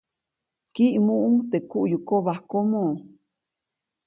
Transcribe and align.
Kiʼmuʼuŋ 0.73 1.35
teʼ 1.49 1.61
kuʼyukobajkomo. 1.69 2.83